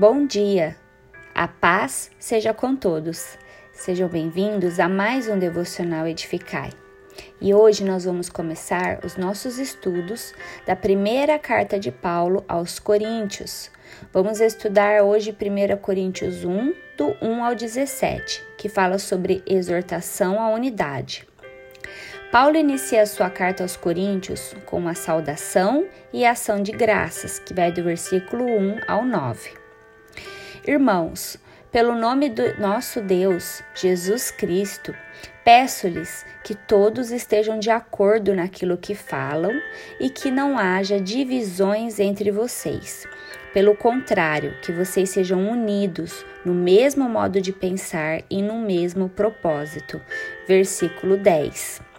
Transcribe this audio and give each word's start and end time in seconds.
Bom 0.00 0.24
dia, 0.24 0.78
a 1.34 1.46
paz 1.46 2.10
seja 2.18 2.54
com 2.54 2.74
todos. 2.74 3.36
Sejam 3.70 4.08
bem-vindos 4.08 4.80
a 4.80 4.88
mais 4.88 5.28
um 5.28 5.38
Devocional 5.38 6.06
Edificai. 6.06 6.70
E 7.38 7.52
hoje 7.52 7.84
nós 7.84 8.06
vamos 8.06 8.30
começar 8.30 9.00
os 9.04 9.18
nossos 9.18 9.58
estudos 9.58 10.32
da 10.64 10.74
primeira 10.74 11.38
carta 11.38 11.78
de 11.78 11.92
Paulo 11.92 12.42
aos 12.48 12.78
Coríntios. 12.78 13.70
Vamos 14.10 14.40
estudar 14.40 15.02
hoje 15.02 15.36
1 15.38 15.76
Coríntios 15.76 16.46
1, 16.46 16.72
do 16.96 17.14
1 17.20 17.44
ao 17.44 17.54
17, 17.54 18.42
que 18.56 18.70
fala 18.70 18.98
sobre 18.98 19.42
exortação 19.46 20.40
à 20.40 20.48
unidade. 20.48 21.28
Paulo 22.32 22.56
inicia 22.56 23.04
sua 23.04 23.28
carta 23.28 23.64
aos 23.64 23.76
Coríntios 23.76 24.54
com 24.64 24.78
uma 24.78 24.94
saudação 24.94 25.86
e 26.10 26.24
ação 26.24 26.62
de 26.62 26.72
graças, 26.72 27.38
que 27.38 27.52
vai 27.52 27.70
do 27.70 27.84
versículo 27.84 28.46
1 28.46 28.78
ao 28.88 29.04
9. 29.04 29.59
Irmãos, 30.66 31.38
pelo 31.72 31.94
nome 31.94 32.28
do 32.28 32.60
nosso 32.60 33.00
Deus, 33.00 33.62
Jesus 33.74 34.30
Cristo, 34.30 34.94
peço-lhes 35.42 36.26
que 36.44 36.54
todos 36.54 37.10
estejam 37.10 37.58
de 37.58 37.70
acordo 37.70 38.34
naquilo 38.34 38.76
que 38.76 38.94
falam 38.94 39.52
e 39.98 40.10
que 40.10 40.30
não 40.30 40.58
haja 40.58 41.00
divisões 41.00 41.98
entre 41.98 42.30
vocês. 42.30 43.06
Pelo 43.54 43.74
contrário, 43.74 44.54
que 44.60 44.70
vocês 44.70 45.10
sejam 45.10 45.48
unidos 45.48 46.24
no 46.44 46.54
mesmo 46.54 47.08
modo 47.08 47.40
de 47.40 47.52
pensar 47.52 48.22
e 48.28 48.42
no 48.42 48.58
mesmo 48.58 49.08
propósito. 49.08 50.00
Versículo 50.46 51.16
10. 51.16 51.89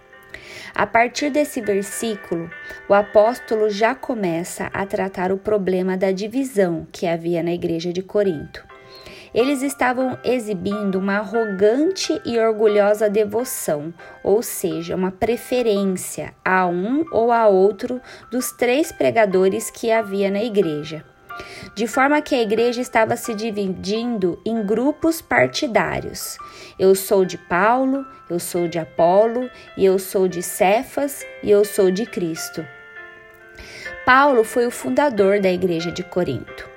A 0.74 0.88
partir 0.88 1.30
desse 1.30 1.62
versículo, 1.62 2.50
o 2.88 2.94
apóstolo 2.94 3.70
já 3.70 3.94
começa 3.94 4.70
a 4.74 4.86
tratar 4.86 5.32
o 5.32 5.38
problema 5.38 5.98
da 5.98 6.12
divisão 6.12 6.88
que 6.92 7.06
havia 7.06 7.44
na 7.44 7.52
igreja 7.52 7.92
de 7.92 8.02
Corinto. 8.02 8.66
Eles 9.34 9.62
estavam 9.62 10.18
exibindo 10.26 10.96
uma 10.96 11.18
arrogante 11.18 12.22
e 12.26 12.38
orgulhosa 12.38 13.10
devoção, 13.10 13.94
ou 14.24 14.41
seja, 14.41 14.96
uma 14.96 15.12
preferência 15.12 16.34
a 16.44 16.68
um 16.68 17.06
ou 17.12 17.32
a 17.32 17.48
outro 17.48 18.02
dos 18.30 18.52
três 18.52 18.91
pregadores 18.91 19.70
que 19.70 19.90
havia 19.91 20.30
na 20.30 20.44
igreja 20.44 21.06
de 21.74 21.87
forma 21.87 22.21
que 22.21 22.35
a 22.35 22.41
igreja 22.41 22.82
estava 22.82 23.15
se 23.15 23.34
dividindo 23.34 24.40
em 24.46 24.65
grupos 24.65 25.21
partidários. 25.21 26.38
Eu 26.77 26.96
sou 26.96 27.26
de 27.26 27.38
Paulo, 27.38 28.05
eu 28.29 28.40
sou 28.40 28.68
de 28.68 28.77
Apolo, 28.77 29.49
e 29.77 29.85
eu 29.85 29.98
sou 29.98 30.27
de 30.27 30.41
Cefas, 30.41 31.26
e 31.43 31.49
eu 31.49 31.63
sou 31.63 31.91
de 31.91 32.05
Cristo. 32.05 32.65
Paulo 34.05 34.43
foi 34.43 34.65
o 34.65 34.71
fundador 34.71 35.40
da 35.40 35.51
igreja 35.51 35.91
de 35.91 36.04
Corinto. 36.04 36.70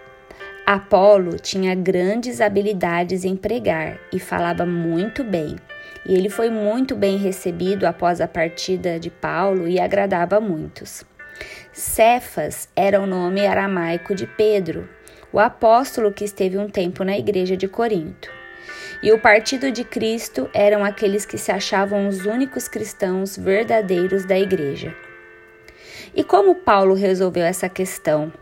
Apolo 0.66 1.39
tinha 1.39 1.74
grandes 1.74 2.41
habilidades 2.41 3.24
em 3.24 3.36
pregar 3.36 3.98
e 4.12 4.18
falava 4.18 4.64
muito 4.64 5.22
bem. 5.22 5.56
E 6.06 6.14
ele 6.14 6.28
foi 6.28 6.50
muito 6.50 6.94
bem 6.94 7.16
recebido 7.16 7.86
após 7.86 8.20
a 8.20 8.28
partida 8.28 8.98
de 8.98 9.11
Paulo 9.11 9.66
e 9.68 9.78
agradava 9.78 10.36
a 10.36 10.41
muitos. 10.41 11.05
Cefas 11.72 12.68
era 12.77 13.00
o 13.00 13.06
nome 13.06 13.46
aramaico 13.46 14.14
de 14.14 14.27
Pedro, 14.27 14.88
o 15.32 15.40
apóstolo 15.40 16.12
que 16.12 16.24
esteve 16.24 16.56
um 16.56 16.68
tempo 16.68 17.02
na 17.02 17.18
igreja 17.18 17.56
de 17.56 17.66
Corinto. 17.66 18.30
E 19.02 19.12
o 19.12 19.18
partido 19.18 19.70
de 19.70 19.84
Cristo 19.84 20.48
eram 20.55 20.84
aqueles 20.84 21.27
que 21.27 21.36
se 21.36 21.50
achavam 21.50 22.08
os 22.08 22.24
únicos 22.24 22.68
cristãos 22.68 23.36
verdadeiros 23.36 24.24
da 24.24 24.38
igreja. 24.38 24.94
E 26.14 26.22
como 26.22 26.55
Paulo 26.55 26.94
resolveu 26.94 27.44
essa 27.44 27.68
questão? 27.68 28.32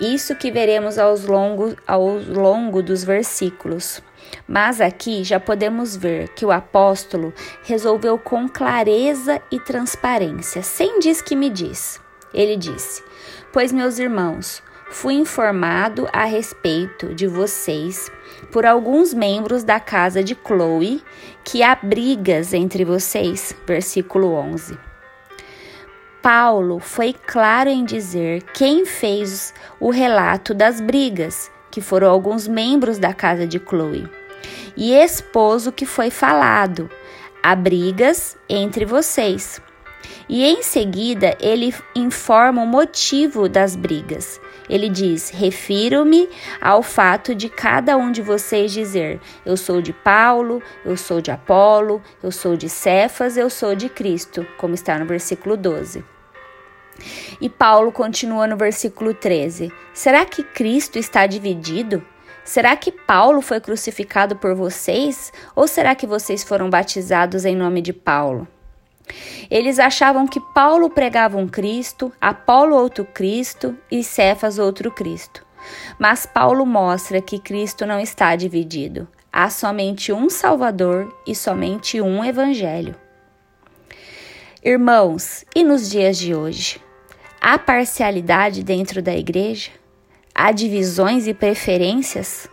Isso 0.00 0.34
que 0.34 0.50
veremos 0.50 0.98
aos 0.98 1.24
longo, 1.24 1.76
ao 1.86 2.04
longo 2.18 2.82
dos 2.82 3.04
versículos. 3.04 4.02
Mas 4.46 4.80
aqui 4.80 5.24
já 5.24 5.40
podemos 5.40 5.96
ver 5.96 6.28
que 6.30 6.44
o 6.44 6.52
apóstolo 6.52 7.32
resolveu 7.64 8.18
com 8.18 8.48
clareza 8.48 9.40
e 9.50 9.58
transparência, 9.60 10.62
sem 10.62 10.98
diz 10.98 11.22
que 11.22 11.34
me 11.34 11.48
diz. 11.48 12.00
Ele 12.32 12.56
disse: 12.56 13.02
Pois, 13.52 13.72
meus 13.72 13.98
irmãos, 13.98 14.62
fui 14.90 15.14
informado 15.14 16.08
a 16.12 16.24
respeito 16.24 17.14
de 17.14 17.26
vocês 17.26 18.10
por 18.52 18.66
alguns 18.66 19.14
membros 19.14 19.64
da 19.64 19.80
casa 19.80 20.22
de 20.22 20.36
Chloe 20.46 21.02
que 21.44 21.62
há 21.62 21.74
brigas 21.74 22.52
entre 22.52 22.84
vocês. 22.84 23.54
Versículo 23.66 24.32
11. 24.34 24.78
Paulo 26.24 26.78
foi 26.78 27.12
claro 27.12 27.68
em 27.68 27.84
dizer 27.84 28.42
quem 28.54 28.86
fez 28.86 29.52
o 29.78 29.90
relato 29.90 30.54
das 30.54 30.80
brigas, 30.80 31.50
que 31.74 31.80
foram 31.80 32.08
alguns 32.08 32.46
membros 32.46 32.98
da 32.98 33.12
casa 33.12 33.48
de 33.48 33.58
Chloe, 33.58 34.08
e 34.76 34.94
expôs 34.94 35.66
o 35.66 35.72
que 35.72 35.84
foi 35.84 36.08
falado. 36.08 36.88
Há 37.42 37.56
brigas 37.56 38.36
entre 38.48 38.84
vocês. 38.84 39.60
E 40.28 40.44
em 40.44 40.62
seguida 40.62 41.36
ele 41.40 41.74
informa 41.96 42.62
o 42.62 42.66
motivo 42.66 43.48
das 43.48 43.74
brigas. 43.74 44.40
Ele 44.70 44.88
diz: 44.88 45.30
Refiro-me 45.30 46.28
ao 46.60 46.80
fato 46.80 47.34
de 47.34 47.48
cada 47.48 47.96
um 47.96 48.12
de 48.12 48.22
vocês 48.22 48.70
dizer: 48.70 49.20
Eu 49.44 49.56
sou 49.56 49.82
de 49.82 49.92
Paulo, 49.92 50.62
eu 50.84 50.96
sou 50.96 51.20
de 51.20 51.32
Apolo, 51.32 52.00
eu 52.22 52.30
sou 52.30 52.56
de 52.56 52.68
Cefas, 52.68 53.36
eu 53.36 53.50
sou 53.50 53.74
de 53.74 53.88
Cristo, 53.88 54.46
como 54.58 54.74
está 54.74 54.96
no 54.96 55.06
versículo 55.06 55.56
12. 55.56 56.13
E 57.40 57.48
Paulo 57.48 57.92
continua 57.92 58.46
no 58.46 58.56
versículo 58.56 59.12
13: 59.12 59.72
Será 59.92 60.24
que 60.24 60.42
Cristo 60.42 60.98
está 60.98 61.26
dividido? 61.26 62.04
Será 62.44 62.76
que 62.76 62.92
Paulo 62.92 63.40
foi 63.40 63.58
crucificado 63.60 64.36
por 64.36 64.54
vocês? 64.54 65.32
Ou 65.56 65.66
será 65.66 65.94
que 65.94 66.06
vocês 66.06 66.44
foram 66.44 66.68
batizados 66.68 67.44
em 67.44 67.56
nome 67.56 67.80
de 67.80 67.92
Paulo? 67.92 68.46
Eles 69.50 69.78
achavam 69.78 70.26
que 70.26 70.40
Paulo 70.54 70.90
pregava 70.90 71.36
um 71.36 71.48
Cristo, 71.48 72.12
Apolo 72.20 72.76
outro 72.76 73.04
Cristo 73.04 73.76
e 73.90 74.02
Cefas 74.02 74.58
outro 74.58 74.90
Cristo. 74.90 75.44
Mas 75.98 76.26
Paulo 76.26 76.66
mostra 76.66 77.20
que 77.20 77.38
Cristo 77.38 77.86
não 77.86 77.98
está 77.98 78.36
dividido. 78.36 79.08
Há 79.32 79.50
somente 79.50 80.12
um 80.12 80.28
Salvador 80.28 81.14
e 81.26 81.34
somente 81.34 82.00
um 82.00 82.24
Evangelho. 82.24 82.94
Irmãos, 84.66 85.44
e 85.54 85.62
nos 85.62 85.90
dias 85.90 86.16
de 86.16 86.34
hoje? 86.34 86.80
Há 87.38 87.58
parcialidade 87.58 88.62
dentro 88.62 89.02
da 89.02 89.14
igreja? 89.14 89.70
Há 90.34 90.52
divisões 90.52 91.26
e 91.26 91.34
preferências? 91.34 92.48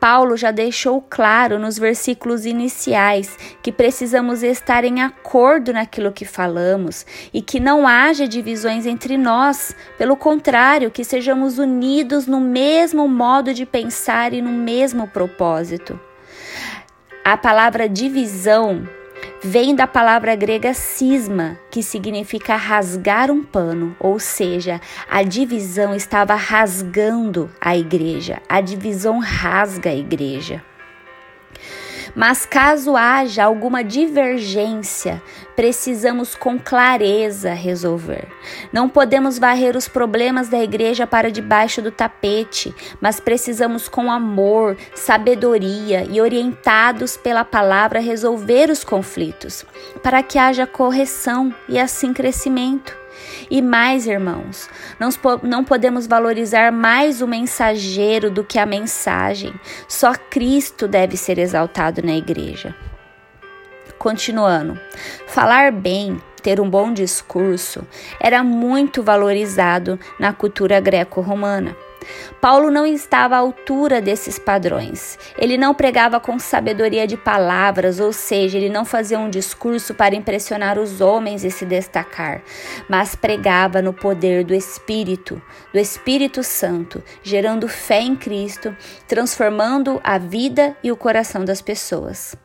Paulo 0.00 0.36
já 0.36 0.50
deixou 0.50 1.00
claro 1.00 1.56
nos 1.56 1.78
versículos 1.78 2.44
iniciais 2.44 3.38
que 3.62 3.70
precisamos 3.70 4.42
estar 4.42 4.82
em 4.82 5.02
acordo 5.02 5.72
naquilo 5.72 6.10
que 6.10 6.24
falamos 6.24 7.06
e 7.32 7.40
que 7.40 7.60
não 7.60 7.86
haja 7.86 8.26
divisões 8.26 8.84
entre 8.84 9.16
nós, 9.16 9.72
pelo 9.96 10.16
contrário, 10.16 10.90
que 10.90 11.04
sejamos 11.04 11.60
unidos 11.60 12.26
no 12.26 12.40
mesmo 12.40 13.06
modo 13.06 13.54
de 13.54 13.64
pensar 13.64 14.32
e 14.32 14.42
no 14.42 14.50
mesmo 14.50 15.06
propósito. 15.06 15.96
A 17.24 17.36
palavra 17.36 17.88
divisão 17.88 18.84
vem 19.44 19.74
da 19.74 19.86
palavra 19.86 20.34
grega 20.34 20.72
cisma, 20.72 21.58
que 21.70 21.82
significa 21.82 22.56
rasgar 22.56 23.30
um 23.30 23.44
pano, 23.44 23.94
ou 24.00 24.18
seja, 24.18 24.80
a 25.08 25.22
divisão 25.22 25.94
estava 25.94 26.34
rasgando 26.34 27.50
a 27.60 27.76
igreja, 27.76 28.40
a 28.48 28.62
divisão 28.62 29.18
rasga 29.18 29.90
a 29.90 29.94
igreja. 29.94 30.62
Mas 32.14 32.46
caso 32.46 32.96
haja 32.96 33.44
alguma 33.44 33.82
divergência, 33.82 35.20
precisamos 35.56 36.34
com 36.34 36.58
clareza 36.58 37.52
resolver. 37.52 38.28
Não 38.72 38.88
podemos 38.88 39.38
varrer 39.38 39.76
os 39.76 39.88
problemas 39.88 40.48
da 40.48 40.62
igreja 40.62 41.06
para 41.06 41.30
debaixo 41.30 41.82
do 41.82 41.90
tapete, 41.90 42.74
mas 43.00 43.18
precisamos 43.18 43.88
com 43.88 44.10
amor, 44.10 44.76
sabedoria 44.94 46.06
e 46.08 46.20
orientados 46.20 47.16
pela 47.16 47.44
palavra 47.44 48.00
resolver 48.00 48.70
os 48.70 48.84
conflitos, 48.84 49.64
para 50.02 50.22
que 50.22 50.38
haja 50.38 50.66
correção 50.66 51.54
e 51.68 51.78
assim 51.78 52.12
crescimento. 52.12 53.03
E 53.50 53.60
mais, 53.62 54.06
irmãos, 54.06 54.68
não 55.42 55.64
podemos 55.64 56.06
valorizar 56.06 56.72
mais 56.72 57.22
o 57.22 57.26
mensageiro 57.26 58.30
do 58.30 58.44
que 58.44 58.58
a 58.58 58.66
mensagem. 58.66 59.52
Só 59.88 60.14
Cristo 60.14 60.88
deve 60.88 61.16
ser 61.16 61.38
exaltado 61.38 62.02
na 62.02 62.14
igreja. 62.14 62.74
Continuando, 63.98 64.78
falar 65.26 65.72
bem, 65.72 66.20
ter 66.42 66.60
um 66.60 66.68
bom 66.68 66.92
discurso, 66.92 67.86
era 68.20 68.44
muito 68.44 69.02
valorizado 69.02 69.98
na 70.20 70.32
cultura 70.32 70.78
greco-romana. 70.78 71.74
Paulo 72.40 72.70
não 72.70 72.86
estava 72.86 73.36
à 73.36 73.38
altura 73.38 74.00
desses 74.00 74.38
padrões. 74.38 75.18
Ele 75.38 75.56
não 75.56 75.74
pregava 75.74 76.20
com 76.20 76.38
sabedoria 76.38 77.06
de 77.06 77.16
palavras, 77.16 78.00
ou 78.00 78.12
seja, 78.12 78.58
ele 78.58 78.68
não 78.68 78.84
fazia 78.84 79.18
um 79.18 79.30
discurso 79.30 79.94
para 79.94 80.14
impressionar 80.14 80.78
os 80.78 81.00
homens 81.00 81.44
e 81.44 81.50
se 81.50 81.64
destacar, 81.64 82.42
mas 82.88 83.14
pregava 83.14 83.80
no 83.80 83.92
poder 83.92 84.44
do 84.44 84.54
Espírito, 84.54 85.40
do 85.72 85.78
Espírito 85.78 86.42
Santo, 86.42 87.02
gerando 87.22 87.68
fé 87.68 88.00
em 88.00 88.16
Cristo, 88.16 88.76
transformando 89.06 90.00
a 90.02 90.18
vida 90.18 90.76
e 90.82 90.90
o 90.90 90.96
coração 90.96 91.44
das 91.44 91.60
pessoas. 91.60 92.36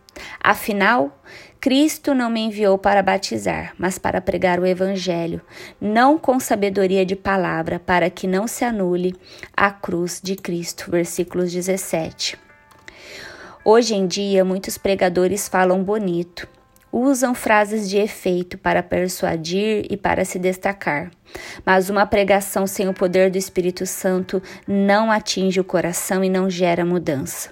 Afinal, 0.41 1.21
Cristo 1.61 2.13
não 2.13 2.29
me 2.29 2.39
enviou 2.39 2.77
para 2.77 3.03
batizar, 3.03 3.73
mas 3.77 3.97
para 3.97 4.21
pregar 4.21 4.61
o 4.61 4.65
Evangelho, 4.65 5.41
não 5.79 6.17
com 6.17 6.39
sabedoria 6.39 7.05
de 7.05 7.17
palavra, 7.17 7.77
para 7.77 8.09
que 8.09 8.25
não 8.25 8.47
se 8.47 8.63
anule 8.63 9.13
a 9.55 9.69
cruz 9.69 10.21
de 10.23 10.37
Cristo. 10.37 10.89
Versículos 10.89 11.51
17. 11.51 12.37
Hoje 13.65 13.93
em 13.93 14.07
dia, 14.07 14.45
muitos 14.45 14.77
pregadores 14.77 15.49
falam 15.49 15.83
bonito, 15.83 16.47
usam 16.91 17.33
frases 17.33 17.89
de 17.89 17.97
efeito 17.97 18.57
para 18.57 18.83
persuadir 18.83 19.85
e 19.89 19.97
para 19.97 20.25
se 20.25 20.39
destacar. 20.39 21.11
Mas 21.65 21.89
uma 21.89 22.05
pregação 22.05 22.65
sem 22.65 22.87
o 22.87 22.93
poder 22.93 23.29
do 23.29 23.37
Espírito 23.37 23.85
Santo 23.85 24.41
não 24.67 25.11
atinge 25.11 25.59
o 25.59 25.63
coração 25.63 26.23
e 26.23 26.29
não 26.29 26.49
gera 26.49 26.85
mudança. 26.85 27.49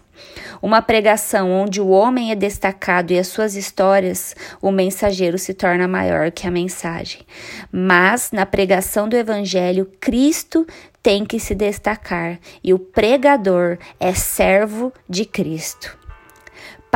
Uma 0.62 0.82
pregação 0.82 1.52
onde 1.52 1.80
o 1.80 1.90
homem 1.90 2.32
é 2.32 2.36
destacado 2.36 3.14
e 3.14 3.20
as 3.20 3.28
suas 3.28 3.56
histórias, 3.56 4.36
o 4.62 4.72
mensageiro 4.72 5.38
se 5.38 5.54
torna 5.54 5.88
maior 5.88 6.32
que 6.32 6.48
a 6.48 6.52
mensagem. 6.52 7.22
Mas 7.72 8.32
na 8.32 8.46
pregação 8.46 9.08
do 9.08 9.16
Evangelho, 9.16 9.90
Cristo 10.00 10.66
tem 11.04 11.24
que 11.24 11.40
se 11.40 11.54
destacar 11.54 12.40
e 12.64 12.74
o 12.74 12.80
pregador 12.80 13.78
é 14.00 14.14
servo 14.14 14.92
de 15.08 15.26
Cristo. 15.26 15.98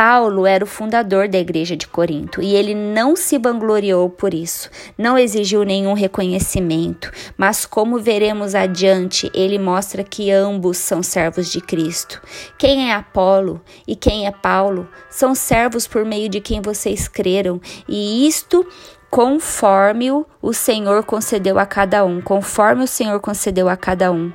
Paulo 0.03 0.47
era 0.47 0.63
o 0.63 0.67
fundador 0.67 1.27
da 1.27 1.37
igreja 1.37 1.77
de 1.77 1.85
Corinto 1.85 2.41
e 2.41 2.55
ele 2.55 2.73
não 2.73 3.15
se 3.15 3.37
vangloriou 3.37 4.09
por 4.09 4.33
isso, 4.33 4.67
não 4.97 5.15
exigiu 5.15 5.61
nenhum 5.61 5.93
reconhecimento, 5.93 7.11
mas 7.37 7.67
como 7.67 7.99
veremos 7.99 8.55
adiante, 8.55 9.29
ele 9.31 9.59
mostra 9.59 10.03
que 10.03 10.31
ambos 10.31 10.79
são 10.79 11.03
servos 11.03 11.51
de 11.51 11.61
Cristo. 11.61 12.19
Quem 12.57 12.89
é 12.89 12.95
Apolo 12.95 13.61
e 13.87 13.95
quem 13.95 14.25
é 14.25 14.31
Paulo 14.31 14.89
são 15.07 15.35
servos 15.35 15.85
por 15.85 16.03
meio 16.03 16.27
de 16.29 16.41
quem 16.41 16.61
vocês 16.61 17.07
creram, 17.07 17.61
e 17.87 18.27
isto 18.27 18.65
conforme 19.11 20.09
o 20.41 20.53
Senhor 20.53 21.03
concedeu 21.03 21.59
a 21.59 21.65
cada 21.65 22.05
um, 22.05 22.21
conforme 22.21 22.85
o 22.85 22.87
Senhor 22.87 23.19
concedeu 23.19 23.67
a 23.67 23.75
cada 23.75 24.09
um. 24.09 24.31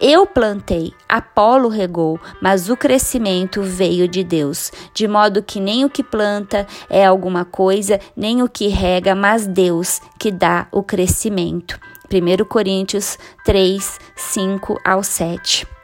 Eu 0.00 0.24
plantei, 0.24 0.94
Apolo 1.08 1.68
regou, 1.68 2.18
mas 2.40 2.70
o 2.70 2.76
crescimento 2.76 3.60
veio 3.60 4.06
de 4.06 4.22
Deus, 4.22 4.70
de 4.94 5.08
modo 5.08 5.42
que 5.42 5.58
nem 5.58 5.84
o 5.84 5.90
que 5.90 6.04
planta 6.04 6.64
é 6.88 7.04
alguma 7.04 7.44
coisa, 7.44 7.98
nem 8.16 8.40
o 8.40 8.48
que 8.48 8.68
rega, 8.68 9.16
mas 9.16 9.48
Deus 9.48 10.00
que 10.16 10.30
dá 10.30 10.68
o 10.70 10.80
crescimento. 10.80 11.80
1 12.08 12.44
Coríntios 12.44 13.18
3, 13.44 13.98
5 14.14 14.80
ao 14.84 15.02
7. 15.02 15.79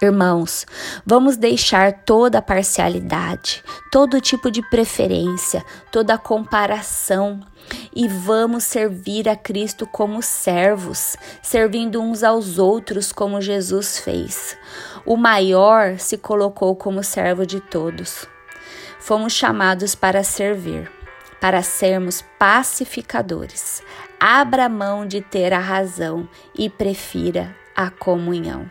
Irmãos, 0.00 0.64
vamos 1.04 1.36
deixar 1.36 1.92
toda 1.92 2.40
parcialidade, 2.40 3.64
todo 3.90 4.20
tipo 4.20 4.48
de 4.48 4.62
preferência, 4.70 5.64
toda 5.90 6.16
comparação 6.16 7.40
e 7.94 8.06
vamos 8.06 8.62
servir 8.62 9.28
a 9.28 9.34
Cristo 9.34 9.88
como 9.88 10.22
servos, 10.22 11.16
servindo 11.42 12.00
uns 12.00 12.22
aos 12.22 12.58
outros 12.58 13.12
como 13.12 13.40
Jesus 13.40 13.98
fez. 13.98 14.56
O 15.04 15.16
maior 15.16 15.98
se 15.98 16.16
colocou 16.16 16.76
como 16.76 17.02
servo 17.02 17.44
de 17.44 17.60
todos. 17.60 18.24
Fomos 19.00 19.32
chamados 19.32 19.96
para 19.96 20.22
servir, 20.22 20.88
para 21.40 21.60
sermos 21.60 22.22
pacificadores. 22.38 23.82
Abra 24.20 24.68
mão 24.68 25.04
de 25.04 25.20
ter 25.20 25.52
a 25.52 25.58
razão 25.58 26.28
e 26.56 26.70
prefira 26.70 27.52
a 27.74 27.90
comunhão. 27.90 28.70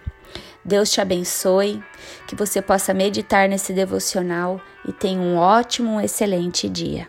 Deus 0.67 0.91
te 0.91 0.99
abençoe, 0.99 1.81
que 2.27 2.35
você 2.35 2.61
possa 2.61 2.93
meditar 2.93 3.47
nesse 3.47 3.71
devocional 3.71 4.59
e 4.85 4.91
tenha 4.91 5.21
um 5.21 5.37
ótimo, 5.37 6.01
excelente 6.01 6.67
dia. 6.67 7.07